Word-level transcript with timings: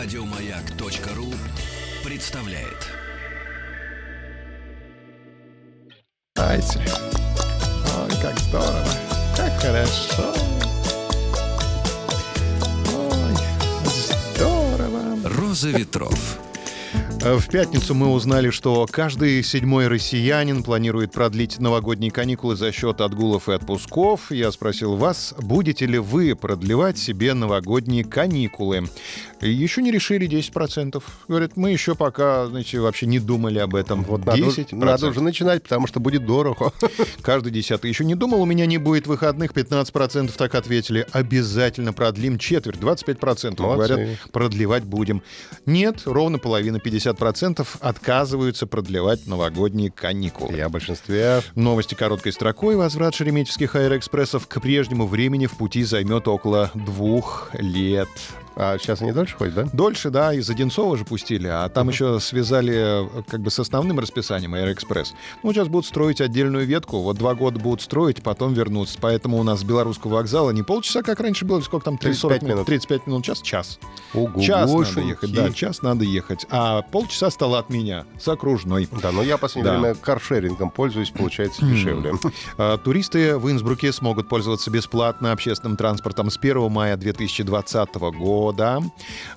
Радиомаяк.ру 0.00 1.26
представляет. 2.04 2.86
Знаете, 6.36 6.80
ой, 7.98 8.10
как 8.22 8.38
здорово, 8.38 8.92
как 9.36 9.60
хорошо. 9.60 10.34
Ой, 12.94 13.34
здорово. 14.36 15.28
Роза 15.36 15.70
ветров. 15.70 16.38
В 17.36 17.50
пятницу 17.50 17.94
мы 17.94 18.08
узнали, 18.08 18.48
что 18.48 18.86
каждый 18.90 19.42
седьмой 19.42 19.88
россиянин 19.88 20.62
планирует 20.62 21.12
продлить 21.12 21.58
новогодние 21.58 22.10
каникулы 22.10 22.56
за 22.56 22.72
счет 22.72 23.02
отгулов 23.02 23.50
и 23.50 23.52
отпусков. 23.52 24.30
Я 24.30 24.50
спросил 24.50 24.96
вас, 24.96 25.34
будете 25.36 25.84
ли 25.84 25.98
вы 25.98 26.34
продлевать 26.34 26.96
себе 26.96 27.34
новогодние 27.34 28.02
каникулы? 28.02 28.88
Еще 29.42 29.82
не 29.82 29.90
решили 29.90 30.26
10%. 30.26 31.02
Говорят, 31.28 31.56
мы 31.56 31.70
еще 31.70 31.94
пока, 31.94 32.46
знаете, 32.46 32.80
вообще 32.80 33.04
не 33.04 33.18
думали 33.18 33.58
об 33.58 33.74
этом. 33.74 34.04
Вот 34.04 34.24
надо, 34.24 34.40
10%. 34.40 34.74
надо 34.74 35.08
уже 35.08 35.20
начинать, 35.20 35.62
потому 35.62 35.86
что 35.86 36.00
будет 36.00 36.24
дорого. 36.24 36.72
Каждый 37.20 37.52
десятый 37.52 37.90
еще 37.90 38.06
не 38.06 38.14
думал, 38.14 38.40
у 38.40 38.46
меня 38.46 38.64
не 38.64 38.78
будет 38.78 39.06
выходных, 39.06 39.52
15% 39.52 40.32
так 40.34 40.54
ответили. 40.54 41.06
Обязательно 41.12 41.92
продлим 41.92 42.38
четверть, 42.38 42.78
25% 42.78 43.60
Молодцы. 43.60 43.94
говорят, 43.94 44.18
продлевать 44.32 44.84
будем. 44.84 45.22
Нет, 45.66 46.02
ровно 46.06 46.38
половина, 46.38 46.78
50% 46.78 47.17
отказываются 47.80 48.66
продлевать 48.66 49.26
новогодние 49.26 49.90
каникулы. 49.90 50.54
Я 50.54 50.68
в 50.68 50.72
большинстве. 50.72 51.42
Новости 51.54 51.94
короткой 51.94 52.32
строкой. 52.32 52.76
Возврат 52.76 53.14
шереметьевских 53.14 53.74
аэроэкспрессов 53.74 54.46
к 54.46 54.60
прежнему 54.60 55.06
времени 55.06 55.46
в 55.46 55.56
пути 55.56 55.82
займет 55.84 56.28
около 56.28 56.70
двух 56.74 57.50
лет. 57.54 58.08
А 58.60 58.76
сейчас 58.76 59.00
они 59.02 59.12
дольше 59.12 59.36
ходят, 59.36 59.54
да? 59.54 59.66
Дольше, 59.72 60.10
да, 60.10 60.34
из 60.34 60.50
Одинцова 60.50 60.96
же 60.96 61.04
пустили, 61.04 61.46
а 61.46 61.68
там 61.68 61.90
еще 61.90 62.18
связали 62.18 63.06
э, 63.06 63.22
как 63.28 63.40
бы 63.40 63.52
с 63.52 63.58
основным 63.60 64.00
расписанием 64.00 64.52
Аэроэкспресс. 64.54 65.14
Ну, 65.44 65.52
сейчас 65.52 65.68
будут 65.68 65.86
строить 65.86 66.20
отдельную 66.20 66.66
ветку, 66.66 66.98
вот 67.02 67.16
два 67.16 67.36
года 67.36 67.60
будут 67.60 67.82
строить, 67.82 68.20
потом 68.20 68.54
вернуться. 68.54 68.98
Поэтому 69.00 69.38
у 69.38 69.44
нас 69.44 69.60
с 69.60 69.62
белорусского 69.62 70.14
вокзала 70.14 70.50
не 70.50 70.64
полчаса, 70.64 71.02
как 71.02 71.20
раньше 71.20 71.44
было, 71.44 71.60
сколько 71.60 71.84
там, 71.84 71.98
35 71.98 72.42
минут? 72.42 72.54
минут. 72.54 72.66
35 72.66 73.06
минут, 73.06 73.24
час, 73.24 73.42
час. 73.42 73.78
Ого, 74.12 74.40
час 74.40 74.72
надо 74.72 75.00
ехать, 75.02 75.32
да, 75.32 75.52
час 75.52 75.82
надо 75.82 76.04
ехать. 76.04 76.44
А 76.50 76.82
полчаса 76.82 77.30
стало 77.30 77.60
от 77.60 77.70
меня, 77.70 78.06
с 78.20 78.26
окружной. 78.26 78.88
Да, 79.00 79.12
но 79.12 79.22
я 79.22 79.36
в 79.36 79.40
последнее 79.40 79.74
Да. 79.74 79.80
время 79.80 79.94
каршерингом 79.94 80.70
пользуюсь, 80.70 81.10
получается 81.10 81.64
дешевле. 81.64 82.14
А, 82.56 82.76
Туристы 82.76 83.38
в 83.38 83.48
Инсбруке 83.52 83.92
смогут 83.92 84.28
пользоваться 84.28 84.68
бесплатно 84.72 85.30
общественным 85.30 85.76
транспортом 85.76 86.28
с 86.28 86.36
1 86.36 86.68
мая 86.68 86.96
2020 86.96 87.94
года. 88.18 88.47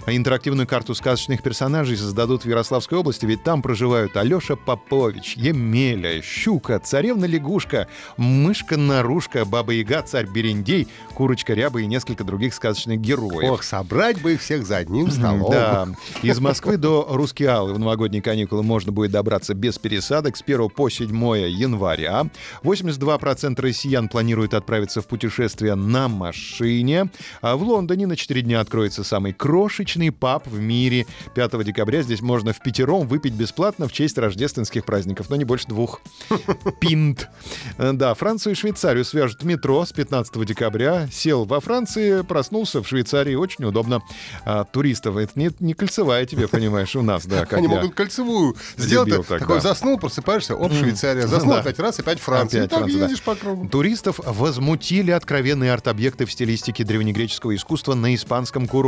А 0.06 0.14
Интерактивную 0.14 0.68
карту 0.68 0.96
сказочных 0.96 1.44
персонажей 1.44 1.98
создадут 1.98 2.44
в 2.44 2.50
Ярославской 2.50 2.98
области, 2.98 3.26
ведь 3.26 3.44
там 3.44 3.62
проживают 3.62 4.18
Алеша 4.18 4.56
Попович, 4.56 5.36
Емеля, 5.38 6.22
Щука, 6.22 6.80
Царевна-лягушка, 6.80 7.88
Мышка-нарушка, 8.18 9.46
Баба-яга, 9.46 10.02
Царь 10.02 10.28
Берендей, 10.28 10.88
Курочка-ряба 11.14 11.82
и 11.82 11.86
несколько 11.86 12.24
других 12.24 12.54
сказочных 12.54 13.00
героев. 13.00 13.52
Ох, 13.52 13.64
собрать 13.64 14.22
бы 14.22 14.34
их 14.34 14.42
всех 14.42 14.66
за 14.66 14.78
одним 14.78 15.12
столом. 15.12 15.52
Да. 15.52 15.88
Из 16.22 16.40
Москвы 16.40 16.78
до 16.78 17.08
Рускеалы 17.10 17.74
в 17.74 17.80
новогодние 17.80 18.22
каникулы 18.22 18.64
можно 18.64 18.92
будет 18.92 19.12
добраться 19.12 19.54
без 19.54 19.78
пересадок 19.78 20.38
с 20.38 20.42
1 20.42 20.70
по 20.70 20.90
7 20.90 21.08
января. 21.48 22.26
82% 22.64 23.62
россиян 23.62 24.08
планируют 24.10 24.54
отправиться 24.54 25.02
в 25.02 25.08
путешествие 25.08 25.76
на 25.76 26.08
машине. 26.08 27.10
А 27.42 27.56
в 27.56 27.64
Лондоне 27.64 28.08
на 28.08 28.16
4 28.16 28.42
дня 28.42 28.60
откроется 28.60 29.01
самый 29.04 29.34
крошечный 29.34 30.12
паб 30.12 30.48
в 30.48 30.60
мире. 30.60 31.06
5 31.36 31.64
декабря 31.64 32.02
здесь 32.02 32.22
можно 32.22 32.54
в 32.54 32.60
пятером 32.60 33.08
выпить 33.08 33.34
бесплатно 33.34 33.88
в 33.88 33.92
честь 33.94 34.18
рождественских 34.18 34.86
праздников, 34.86 35.30
но 35.30 35.36
не 35.36 35.46
больше 35.46 35.68
двух 35.68 36.02
пинт. 36.80 37.30
Э, 37.78 37.92
Да, 37.94 38.14
Францию 38.14 38.54
и 38.54 38.56
Швейцарию 38.56 39.06
свяжут 39.06 39.44
метро 39.44 39.86
с 39.86 39.92
15 39.92 40.46
декабря. 40.46 41.08
Сел 41.12 41.46
во 41.46 41.60
Франции, 41.60 42.22
проснулся 42.22 42.82
в 42.82 42.88
Швейцарии. 42.88 43.36
Очень 43.36 43.66
удобно. 43.66 44.02
А, 44.46 44.64
туристов. 44.64 45.18
Это 45.18 45.32
не, 45.36 45.52
не 45.60 45.74
кольцевая 45.74 46.26
тебе, 46.26 46.48
понимаешь, 46.48 46.96
у 46.96 47.02
нас, 47.02 47.26
да, 47.26 47.48
Они 47.52 47.68
могут 47.68 47.94
кольцевую 47.94 48.56
сделать. 48.78 49.28
Такой 49.28 49.62
заснул, 49.62 49.98
просыпаешься, 49.98 50.56
оп, 50.56 50.74
Швейцария. 50.74 51.28
Заснул 51.28 51.54
опять 51.54 51.80
раз, 51.80 52.00
опять 52.00 52.20
Франция. 52.20 52.66
И 52.66 52.68
так 52.68 52.88
едешь 52.88 53.22
по 53.22 53.36
кругу. 53.36 53.68
Туристов 53.70 54.20
возмутили 54.24 55.12
откровенные 55.12 55.74
арт-объекты 55.74 56.26
в 56.26 56.32
стилистике 56.32 56.84
древнегреческого 56.84 57.56
искусства 57.56 57.94
на 57.94 58.14
испанском 58.16 58.68
курорте. 58.68 58.81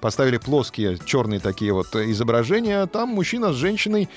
Поставили 0.00 0.36
плоские 0.38 0.98
черные 1.04 1.40
такие 1.40 1.72
вот 1.72 1.94
изображения. 1.96 2.86
Там 2.86 3.10
мужчина 3.10 3.52
с 3.52 3.56
женщиной 3.56 4.08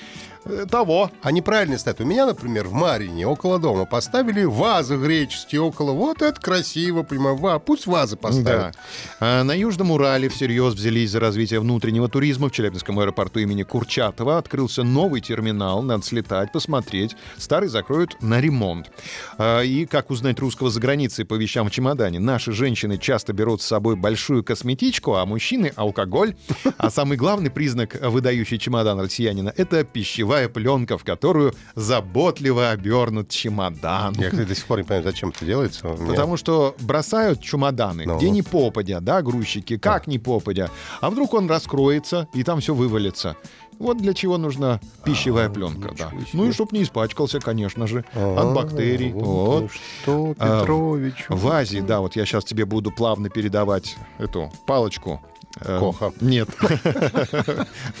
э, 0.44 0.66
того. 0.70 1.10
Они 1.22 1.42
правильно 1.42 1.78
стоят. 1.78 2.00
У 2.00 2.04
меня, 2.04 2.26
например, 2.26 2.66
в 2.66 2.72
Марине, 2.72 3.26
около 3.26 3.58
дома, 3.58 3.84
поставили 3.84 4.44
вазы 4.44 4.96
греческие 4.96 5.60
около. 5.60 5.92
Вот 5.92 6.22
это 6.22 6.40
красиво, 6.40 7.02
понимаю. 7.02 7.36
Ва, 7.36 7.58
пусть 7.58 7.86
вазы 7.86 8.16
Да. 8.16 8.22
поставят. 8.22 8.76
А 9.20 9.42
на 9.42 9.52
Южном 9.52 9.90
Урале 9.90 10.28
всерьез 10.28 10.74
взялись 10.74 11.10
за 11.10 11.20
развитие 11.20 11.60
внутреннего 11.60 12.08
туризма. 12.08 12.48
В 12.48 12.52
Челябинском 12.52 12.98
аэропорту 12.98 13.40
имени 13.40 13.62
Курчатова 13.62 14.38
открылся 14.38 14.82
новый 14.82 15.20
терминал. 15.20 15.82
Надо 15.82 16.04
слетать, 16.04 16.52
посмотреть. 16.52 17.16
Старый 17.38 17.68
закроют 17.68 18.16
на 18.22 18.40
ремонт. 18.40 18.90
А, 19.38 19.62
И 19.62 19.86
как 19.86 20.10
узнать 20.10 20.38
русского 20.40 20.70
за 20.70 20.80
границей 20.80 21.24
по 21.24 21.34
вещам 21.34 21.68
в 21.68 21.70
чемодане? 21.70 22.18
Наши 22.20 22.52
женщины 22.52 22.98
часто 22.98 23.32
берут 23.32 23.62
с 23.62 23.66
собой 23.66 23.96
большую 23.96 24.44
косметичку, 24.44 25.05
а 25.14 25.24
мужчины— 25.26 25.72
алкоголь. 25.76 26.34
А 26.76 26.90
самый 26.90 27.16
главный 27.16 27.50
признак 27.50 27.96
выдающий 28.02 28.58
чемодан 28.58 29.00
россиянина— 29.00 29.52
это 29.56 29.84
пищевая 29.84 30.48
пленка, 30.48 30.98
в 30.98 31.04
которую 31.04 31.54
заботливо 31.74 32.70
обернут 32.70 33.28
чемодан. 33.28 34.14
Я, 34.18 34.30
кстати, 34.30 34.48
до 34.48 34.54
сих 34.54 34.64
пор 34.66 34.78
не 34.78 34.84
понимаю, 34.84 35.04
зачем 35.04 35.28
это 35.30 35.44
делается. 35.44 35.86
Меня- 35.86 36.06
Потому 36.08 36.36
что 36.36 36.74
бросают 36.80 37.40
чемоданы, 37.40 38.04
Ну. 38.06 38.16
где 38.16 38.30
не 38.30 38.42
попадя, 38.42 39.00
да, 39.00 39.22
грузчики, 39.22 39.76
как 39.78 40.06
не 40.06 40.18
попадя. 40.18 40.70
А 41.00 41.10
вдруг 41.10 41.34
он 41.34 41.48
раскроется, 41.48 42.28
и 42.34 42.42
там 42.42 42.60
все 42.60 42.74
вывалится. 42.74 43.36
Вот 43.78 43.98
для 43.98 44.14
чего 44.14 44.38
нужна 44.38 44.80
пищевая 45.04 45.48
пленка, 45.50 45.94
да. 45.96 46.10
себе. 46.10 46.26
Ну 46.32 46.48
и 46.48 46.52
чтоб 46.52 46.72
не 46.72 46.82
испачкался, 46.82 47.40
конечно 47.40 47.86
же, 47.86 48.04
А, 48.14 48.40
от 48.40 48.54
бактерий. 48.54 49.12
вот 49.12 49.62
Вот. 49.62 49.70
Что, 50.02 50.34
А, 50.38 50.60
Петрович? 50.60 51.26
В 51.28 51.48
Азии, 51.48 51.80
да, 51.80 52.00
вот 52.00 52.16
я 52.16 52.24
сейчас 52.24 52.44
тебе 52.44 52.64
буду 52.64 52.90
плавно 52.90 53.28
передавать 53.28 53.96
эту 54.18 54.50
палочку. 54.66 55.20
Э, 55.60 55.78
Коха. 55.78 56.12
Нет. 56.20 56.48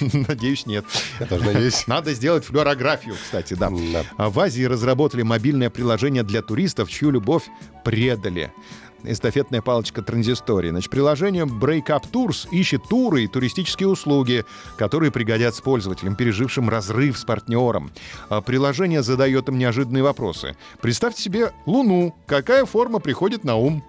Надеюсь, 0.00 0.66
нет. 0.66 0.84
Я 1.20 1.26
тоже 1.26 1.44
надеюсь. 1.44 1.84
Надо 1.86 2.12
сделать 2.12 2.44
флюорографию, 2.44 3.14
кстати, 3.14 3.54
да. 3.54 3.70
Да. 3.70 4.04
А 4.16 4.30
В 4.30 4.38
Азии 4.40 4.64
разработали 4.64 5.22
мобильное 5.22 5.70
приложение 5.70 6.22
для 6.22 6.42
туристов, 6.42 6.90
чью 6.90 7.10
любовь 7.10 7.44
предали. 7.84 8.52
Эстафетная 9.04 9.62
палочка 9.62 10.02
транзистории. 10.02 10.70
Значит, 10.70 10.90
приложение 10.90 11.44
Break 11.44 11.86
Up 11.86 12.10
Tours 12.10 12.48
ищет 12.50 12.82
туры 12.88 13.24
и 13.24 13.28
туристические 13.28 13.88
услуги, 13.88 14.44
которые 14.76 15.12
пригодятся 15.12 15.62
пользователям, 15.62 16.16
пережившим 16.16 16.68
разрыв 16.68 17.18
с 17.18 17.24
партнером. 17.24 17.92
А 18.28 18.40
Приложение 18.40 19.02
задает 19.02 19.48
им 19.48 19.58
неожиданные 19.58 20.02
вопросы. 20.02 20.56
Представьте 20.80 21.22
себе 21.22 21.52
Луну. 21.66 22.14
Какая 22.26 22.64
форма 22.64 22.98
приходит 22.98 23.44
на 23.44 23.56
ум? 23.56 23.82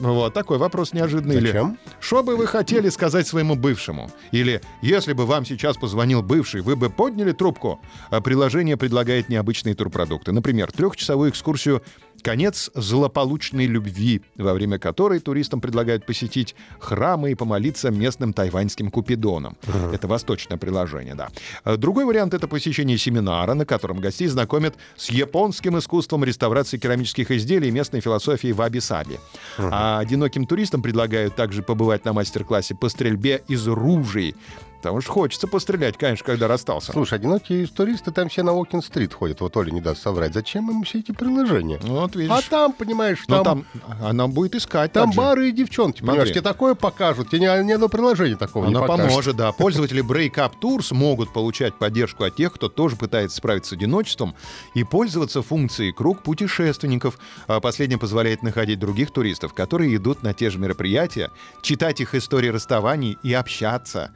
Вот 0.00 0.32
такой 0.32 0.58
вопрос 0.58 0.92
неожиданный. 0.92 1.36
Или, 1.36 1.46
Зачем? 1.48 1.78
Что 2.00 2.22
бы 2.22 2.36
вы 2.36 2.46
хотели 2.46 2.88
сказать 2.88 3.26
своему 3.26 3.56
бывшему? 3.56 4.10
Или, 4.30 4.60
если 4.80 5.12
бы 5.12 5.26
вам 5.26 5.44
сейчас 5.44 5.76
позвонил 5.76 6.22
бывший, 6.22 6.60
вы 6.60 6.76
бы 6.76 6.88
подняли 6.88 7.32
трубку? 7.32 7.80
А 8.10 8.20
приложение 8.20 8.76
предлагает 8.76 9.28
необычные 9.28 9.74
турпродукты. 9.74 10.30
Например, 10.32 10.70
трехчасовую 10.70 11.30
экскурсию 11.30 11.82
«Конец 12.22 12.70
злополучной 12.74 13.66
любви», 13.66 14.22
во 14.36 14.54
время 14.54 14.78
которой 14.78 15.20
туристам 15.20 15.60
предлагают 15.60 16.06
посетить 16.06 16.54
храмы 16.78 17.32
и 17.32 17.34
помолиться 17.34 17.90
местным 17.90 18.32
тайваньским 18.32 18.90
купидонам. 18.90 19.56
Это 19.92 20.06
восточное 20.08 20.56
приложение, 20.58 21.14
да. 21.14 21.28
А 21.64 21.76
Другой 21.76 22.04
вариант— 22.04 22.34
это 22.34 22.48
посещение 22.48 22.98
семинара, 22.98 23.54
на 23.54 23.64
котором 23.64 23.98
гостей 23.98 24.26
знакомят 24.28 24.74
с 24.96 25.10
японским 25.10 25.78
искусством 25.78 26.24
реставрации 26.24 26.76
керамических 26.78 27.30
изделий 27.30 27.68
и 27.68 27.70
местной 27.70 28.00
философией 28.00 28.52
ваби-саби. 28.52 29.18
А 29.58 29.98
одиноким 29.98 30.46
туристам 30.46 30.82
предлагают 30.82 31.34
также 31.36 31.62
побывать 31.62 32.04
на 32.04 32.12
мастер-классе 32.12 32.74
по 32.74 32.88
стрельбе 32.88 33.42
из 33.48 33.66
ружей. 33.66 34.34
Потому 34.78 35.00
что 35.00 35.10
хочется 35.10 35.48
пострелять, 35.48 35.96
конечно, 35.96 36.24
когда 36.24 36.46
расстался. 36.46 36.92
Слушай, 36.92 37.14
одинокие 37.14 37.66
туристы 37.66 38.12
там 38.12 38.28
все 38.28 38.42
на 38.44 38.52
Уокин-стрит 38.54 39.12
ходят, 39.12 39.40
вот 39.40 39.56
Оля 39.56 39.70
не 39.72 39.80
даст 39.80 40.02
соврать. 40.02 40.32
Зачем 40.32 40.70
им 40.70 40.84
все 40.84 41.00
эти 41.00 41.10
приложения? 41.12 41.80
Ну, 41.82 42.00
Вот 42.00 42.14
видишь. 42.14 42.30
А 42.32 42.40
там, 42.48 42.72
понимаешь, 42.72 43.18
там, 43.26 43.44
там, 43.44 43.64
она 44.00 44.28
будет 44.28 44.54
искать. 44.54 44.92
там 44.92 45.10
бары 45.10 45.48
и 45.48 45.52
девчонки, 45.52 46.00
понимаешь, 46.00 46.18
Смотри. 46.28 46.34
тебе 46.34 46.42
такое 46.42 46.74
покажут, 46.74 47.30
тебе 47.30 47.40
ни, 47.40 47.64
ни 47.64 47.72
одно 47.72 47.88
приложение 47.88 48.36
такого 48.36 48.66
не 48.66 48.74
Она 48.74 48.86
покажет. 48.86 49.06
поможет, 49.08 49.36
да. 49.36 49.52
Пользователи 49.52 50.04
Breakup 50.04 50.52
Tours 50.62 50.94
могут 50.94 51.32
получать 51.32 51.74
поддержку 51.74 52.24
от 52.24 52.36
тех, 52.36 52.52
кто 52.52 52.68
тоже 52.68 52.94
пытается 52.96 53.36
справиться 53.36 53.70
с 53.70 53.72
одиночеством 53.72 54.34
и 54.74 54.84
пользоваться 54.84 55.42
функцией 55.42 55.92
«Круг 55.92 56.22
путешественников». 56.22 57.18
А 57.48 57.60
Последнее 57.60 57.98
позволяет 57.98 58.42
находить 58.42 58.78
других 58.78 59.10
туристов, 59.10 59.52
которые 59.54 59.94
идут 59.96 60.22
на 60.22 60.32
те 60.34 60.50
же 60.50 60.58
мероприятия, 60.58 61.30
читать 61.62 62.00
их 62.00 62.14
истории 62.14 62.48
расставаний 62.48 63.18
и 63.22 63.32
общаться. 63.34 64.12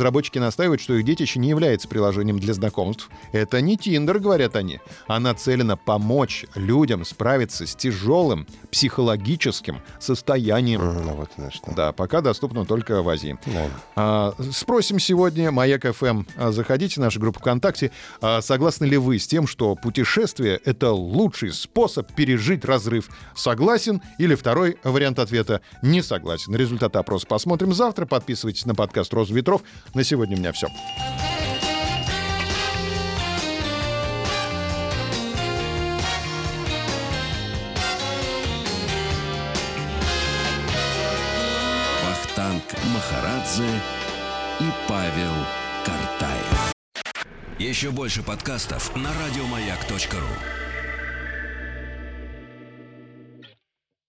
Разработчики 0.00 0.38
настаивают, 0.38 0.80
что 0.80 0.94
их 0.94 1.04
детище 1.04 1.38
не 1.38 1.50
является 1.50 1.86
приложением 1.86 2.38
для 2.38 2.54
знакомств. 2.54 3.10
Это 3.32 3.60
не 3.60 3.76
Тиндер, 3.76 4.18
говорят 4.18 4.56
они. 4.56 4.80
Она 5.06 5.32
нацелена 5.32 5.76
помочь 5.76 6.46
людям 6.54 7.04
справиться 7.04 7.66
с 7.66 7.74
тяжелым 7.74 8.46
психологическим 8.70 9.82
состоянием. 9.98 10.80
Ну 10.80 11.16
вот, 11.16 11.28
значит. 11.36 11.62
Да, 11.76 11.92
пока 11.92 12.22
доступно 12.22 12.64
только 12.64 13.02
в 13.02 13.08
Азии. 13.10 13.38
Да. 13.44 13.66
А, 13.94 14.34
спросим 14.50 14.98
сегодня, 14.98 15.50
Маяк 15.50 15.84
ФМ, 15.94 16.22
а, 16.34 16.50
заходите 16.50 16.94
в 16.94 17.04
нашу 17.04 17.20
группу 17.20 17.38
ВКонтакте. 17.38 17.90
А, 18.22 18.40
согласны 18.40 18.86
ли 18.86 18.96
вы 18.96 19.18
с 19.18 19.26
тем, 19.26 19.46
что 19.46 19.74
путешествие— 19.74 20.58
это 20.64 20.92
лучший 20.92 21.52
способ 21.52 22.10
пережить 22.14 22.64
разрыв? 22.64 23.10
Согласен? 23.36 24.00
Или 24.16 24.34
второй 24.34 24.78
вариант 24.82 25.18
ответа— 25.18 25.60
не 25.82 26.00
согласен? 26.00 26.56
Результаты 26.56 26.98
опроса 26.98 27.26
посмотрим 27.26 27.74
завтра. 27.74 28.06
Подписывайтесь 28.06 28.64
на 28.64 28.74
подкаст 28.74 29.12
«Роза 29.12 29.34
ветров». 29.34 29.60
На 29.94 30.04
сегодня 30.04 30.36
у 30.36 30.38
меня 30.38 30.52
все. 30.52 30.68
Вахтанг 42.04 42.62
Махарадзе 42.94 43.68
и 44.60 44.64
Павел 44.88 45.34
Картаев. 45.84 46.72
Еще 47.58 47.90
больше 47.90 48.22
подкастов 48.22 48.94
на 48.96 49.10
радиомаяк.ру. 49.12 50.69